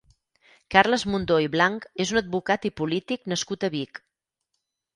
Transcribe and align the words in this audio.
Carles 0.75 1.05
Mundó 1.15 1.37
i 1.43 1.49
Blanch 1.57 1.85
és 2.07 2.15
un 2.15 2.19
advocat 2.23 2.67
i 2.73 2.73
polític 2.83 3.31
nascut 3.35 3.69
a 3.69 3.73
Vic. 3.79 4.05